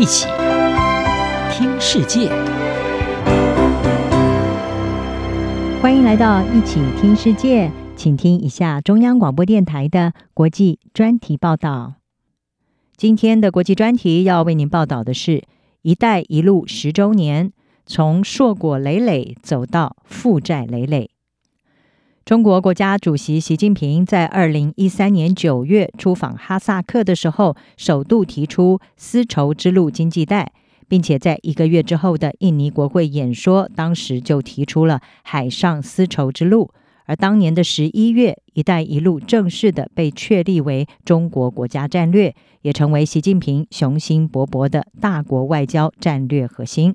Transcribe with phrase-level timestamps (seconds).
[0.00, 0.26] 一起
[1.52, 2.30] 听世界，
[5.82, 11.96] 欢迎来到一起听世界，请听一下中央广播电台的国际专题报道。
[12.96, 15.44] 今天的国际专题要为您报道的是
[15.82, 17.52] “一带一路”十周年，
[17.84, 21.10] 从硕果累累走到负债累累。
[22.30, 30.52] 中国国家主席习近平在二零一三年九月出访哈萨克的时候，首度提出丝绸之路经济带，
[30.86, 36.70] 并且在一个月之后的印尼国会演说，当时就提出了海上丝绸之路。
[37.06, 46.94] 而当年的十一月，“一带一路”正式的被确立为中国国家战略，也成为习近平雄心勃勃的大国外交战略核心。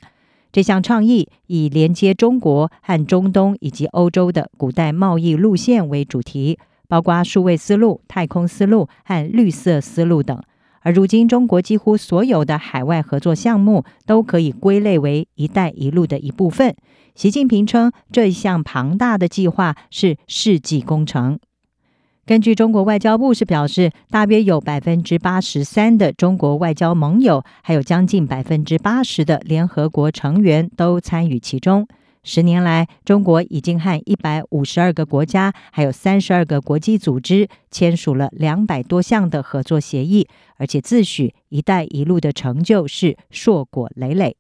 [0.56, 10.42] 这项倡议以连接中国和中东以及欧洲的古代贸易路线为主题，包括数位丝路、太空丝路和绿色丝路等。
[10.80, 16.74] 而如今，中国几乎所有的海外合作项目都可以归类为“一带一路”的一部分。
[17.16, 21.38] 习近平称，这一项庞大的计划是世纪工程。
[22.28, 31.88] 根据中国外交部是表示，大约有百分之八十三的中国外交盟友，还有将近百分之八十的联合国成员都参与其中。
[32.24, 44.36] 十年来，中国已经和一百五十二个国家，还有三十二个国际组织签署了两百多项的合作协议，而且自诩“一带一路”的成就是硕果累累。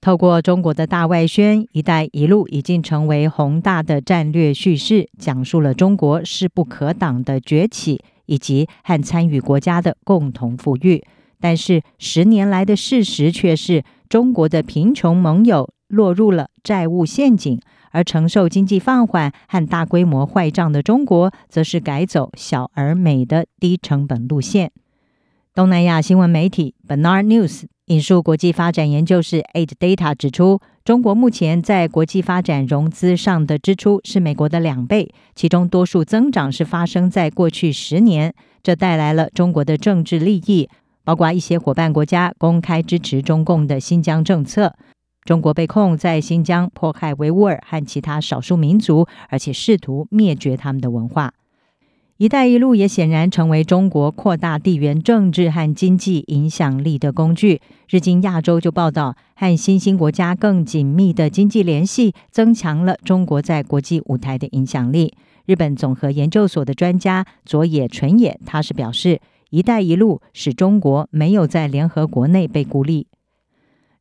[0.00, 11.04] 透过中国的大外宣，“一带一路”已经成为宏大的战略叙事，讲述了中国势不可挡的崛起以及和参与国家的共同富裕。
[11.38, 24.72] 但是，十年来的事实却是，中国的贫穷盟友落入了债务陷阱，而承受经济放缓和大规模坏账的中国，则是改走小而美的低成本路线。
[25.54, 27.64] 东南亚新闻媒体 Bernard News。
[27.90, 38.32] 引述国际发展研究室 Aid Data 指出，中国目前在国际发展融资上的支出是美国的两倍，其中多数增长是发生在过去十年。
[38.62, 40.68] 这带来了中国的政治利益，
[41.02, 44.76] 包括一些伙伴国家公开支持中共的新疆政策。
[45.24, 51.32] 中国被控在新疆迫害维吾尔和其他少数民族，而且试图灭绝他们的文化。
[52.20, 57.62] “一带一路”也显然成为中国扩大地缘政治和经济影响力的工具。
[57.88, 65.14] 日经亚洲就报道，和新兴国家更紧密的经济联系，增强了中国在国际舞台的影响力。
[65.46, 73.06] 日本总和研究所的专家佐野纯也，他是表示，“一带一路”使中国没有在联合国内被孤立。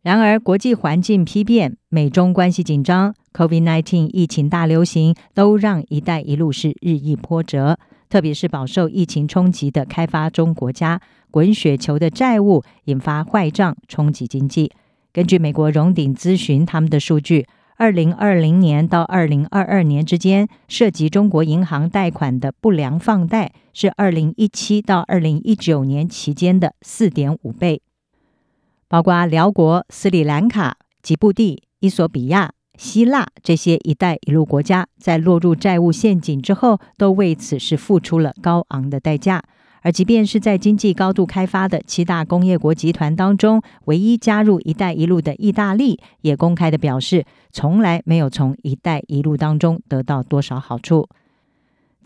[0.01, 7.79] 然而，国际环境丕变、美中关系紧张、COVID-19 疫情大流行，都让“一带一路”是日益波折。
[8.09, 10.99] 特别是饱受疫情冲击的开发中国家，
[11.29, 14.71] 滚雪球的债务引发坏账，冲击经济。
[15.13, 17.45] 根据美国荣鼎咨询他们的数据，
[17.77, 27.81] 二零二零年到二零二二年之间，涉及中国银行贷款的不良放贷是二零一七到二零一九年期间的四点五倍。
[28.87, 32.53] 包括寮国、斯里兰卡、吉布地、伊索比亚。
[32.79, 39.43] 希腊这些“一带一路”国家在落入债务陷阱之后，都为此事付出了高昂的代价。
[39.81, 51.09] 而即便是在经济高度开发的七大工业国集团当中，唯一加入“一带一路”的意大利，也公开的表示，从来没有从“一带一路”当中得到多少好处。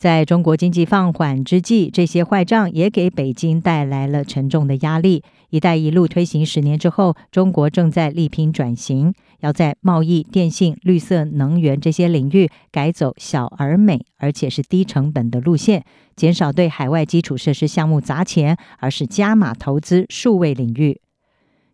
[0.03, 5.23] 在中国经济放缓之际，这些坏账也给北京带来了沉重的压力。
[5.49, 15.85] “一带一路”推行十年之后，中国正在力拼转型，要在贸易、电信、绿色能源这些领域改走小而美，而且是低成本的路线，
[16.17, 20.99] 减少对海外基础设施项目砸钱，而是加码投资数位领域。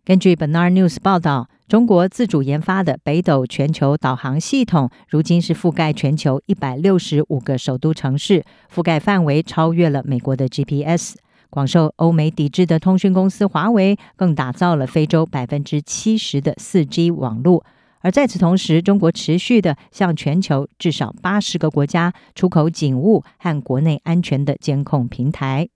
[0.04, 1.49] 根据 Bernard News 报道。
[1.70, 8.44] 中国自主研发的北斗全球导航系统，如今是覆盖全球一百六十五个首都城市，
[8.74, 11.14] 覆盖范围超越了美国的 GPS。
[11.48, 17.64] 广受欧美抵制的通讯公司华为，更打造了非洲百分之七十的四 G 网络。
[18.00, 25.68] 而在此同时，中国持续的向全球至少八十个国家出口警务和国内安全的监控平台。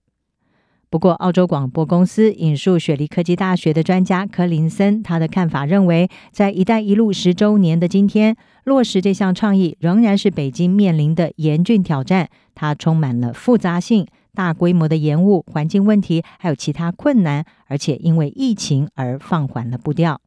[0.95, 12.29] 不过，澳洲广播公司引述雪梨科技大学的专家柯林森，他的看法认为，在“一带一路”十周年的今天，落实这项倡议仍然是北京面临的严峻挑战。
[12.53, 20.21] 它充满了复杂性、大规模的延误、环境问题，还有其他困难，而且因为疫情而放缓了步调。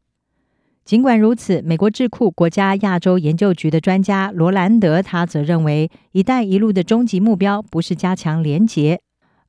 [0.85, 9.01] 尽管如此，美国智库国家亚洲研究局的专家罗兰德他则认为，“一带一路”的终极目标不是加强连结。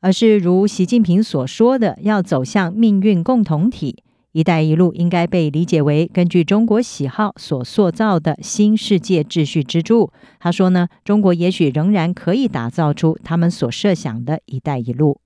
[0.01, 3.98] 而是如习近平所说的，要走向命运共同体。
[4.31, 10.12] “一带一路应该被理解为根据中国喜好所塑造的新世界秩序支柱。
[10.40, 15.19] 他说呢，中国也许仍然可以打造出他们所设想的一带一路。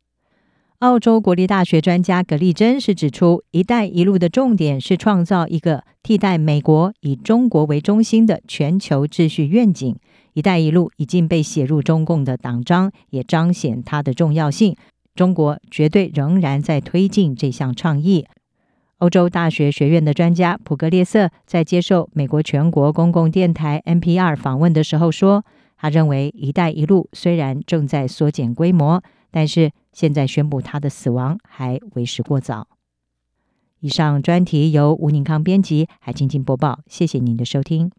[0.80, 9.96] 澳洲国立大学专家葛丽珍是指出，一带一路的重点是创造一个替代美国以中国为中心的全球秩序愿景。
[10.34, 14.76] 一带一路已经被写入中共的党章，也彰显它的重要性。
[15.16, 18.26] 中国绝对仍然在推进这项倡议。
[18.98, 25.46] 欧洲大学学院的专家普格列瑟在接受美国全国公共电台 NPR 访问的时候说
[25.78, 32.68] ：“他认为‘一带一路’虽然正在缩减规模，但是现在宣布它的死亡还为时过早。”
[33.82, 36.80] 以上专题由吴宁康编辑，还静静播报。
[36.88, 37.92] 谢谢您的收听。